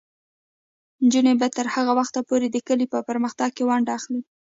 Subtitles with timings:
[1.03, 4.21] نجونې به تر هغه وخته پورې د کلي په پرمختګ کې ونډه اخلي.